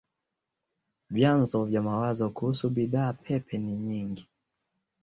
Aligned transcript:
Vyanzo 1.09 1.65
vya 1.65 1.81
mawazo 1.81 2.29
kuhusu 2.29 2.69
bidhaa 2.69 3.13
pepe 3.13 3.57
ni 3.57 3.77
nyingi. 3.77 4.27